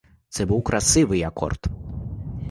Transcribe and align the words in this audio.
Це 0.29 0.45
був 0.45 0.63
красивий 0.63 1.23
акорд. 1.23 1.65